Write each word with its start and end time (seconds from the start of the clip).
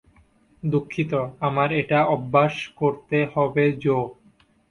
দুঃখিত, 0.63 1.11
আমার 1.39 1.69
এটা 1.73 1.99
অভ্যাস 2.05 2.55
করতে 2.75 3.17
হবে, 3.33 3.63
জো। 3.83 3.97